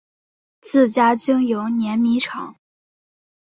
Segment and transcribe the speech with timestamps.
[0.61, 2.55] 自家经营碾米厂